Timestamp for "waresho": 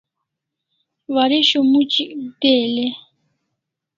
1.13-1.59